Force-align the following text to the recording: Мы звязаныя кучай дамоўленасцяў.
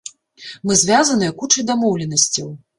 Мы 0.69 0.77
звязаныя 0.85 1.37
кучай 1.43 1.69
дамоўленасцяў. 1.71 2.53